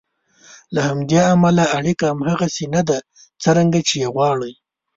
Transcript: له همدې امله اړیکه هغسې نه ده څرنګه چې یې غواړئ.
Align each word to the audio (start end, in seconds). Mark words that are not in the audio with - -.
له 0.73 0.81
همدې 0.89 1.19
امله 1.33 1.65
اړیکه 1.77 2.05
هغسې 2.31 2.65
نه 2.75 2.81
ده 2.87 2.97
څرنګه 3.43 3.79
چې 3.87 3.95
یې 4.01 4.07
غواړئ. 4.15 4.53